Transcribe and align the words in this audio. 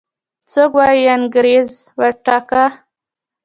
څوک 0.51 0.71
وايي 0.77 1.05
انګريز 1.15 1.69
وګاټه. 1.99 2.63